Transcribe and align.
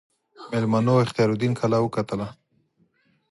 میلمنو 0.51 0.95
اختیاردین 1.03 1.53
کلا 1.59 1.77
وکتله. 1.81 2.27